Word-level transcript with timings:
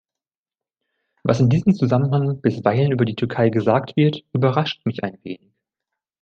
Was 1.21 1.41
in 1.41 1.49
diesem 1.51 1.75
Zusammenhang 1.75 2.41
bisweilen 2.41 2.91
über 2.91 3.05
die 3.05 3.13
Türkei 3.13 3.49
gesagt 3.51 3.95
wird, 3.95 4.23
überrascht 4.33 4.83
mich 4.87 5.03
ein 5.03 5.19
wenig. 5.21 5.53